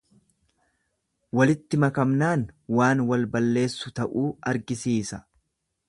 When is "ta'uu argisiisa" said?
4.01-5.23